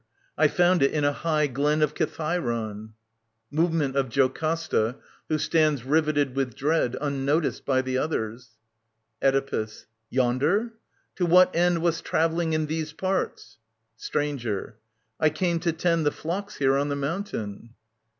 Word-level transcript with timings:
I 0.35 0.47
found 0.47 0.81
it 0.81 0.89
in 0.93 1.03
a 1.03 1.11
high 1.13 1.45
Glen 1.45 1.83
of 1.83 1.93
Kithairon. 1.93 2.93
[Movement 3.51 3.95
of 3.95 4.09
Jocasta, 4.09 4.95
who 5.29 5.37
standi 5.37 5.83
riveted 5.85 6.33
\ 6.35 6.35
with 6.35 6.55
dread^ 6.55 6.97
unnoticed 6.99 7.65
by 7.67 7.83
the 7.83 7.99
others. 7.99 8.57
Oedipus. 9.21 9.85
Yonder? 10.09 10.73
To 11.17 11.27
what 11.27 11.55
end 11.55 11.83
Wast 11.83 12.03
travelling 12.03 12.53
in 12.53 12.65
these 12.65 12.93
parts? 12.93 13.59
Stranger. 13.95 14.79
I 15.19 15.29
came 15.29 15.59
to 15.59 15.71
tend 15.71 16.07
The 16.07 16.11
flocks 16.11 16.55
here 16.55 16.77
on 16.77 16.89
the 16.89 16.95
moimtain. 16.95 17.69